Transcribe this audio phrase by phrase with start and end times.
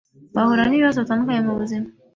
[0.35, 1.87] bahura n’ibibazo bitandukanye mu buzima,